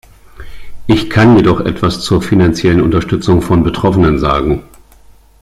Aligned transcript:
Ich 0.87 1.11
kann 1.11 1.35
jedoch 1.37 1.59
etwas 1.59 2.01
zur 2.01 2.23
finanziellen 2.23 2.81
Unterstützung 2.81 3.43
von 3.43 3.61
Betroffenen 3.61 4.17
sagen. 4.17 4.63